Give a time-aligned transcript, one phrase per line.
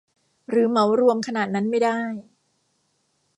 [0.49, 1.99] หรือเหมารวมขนาดนั้นไม่ได้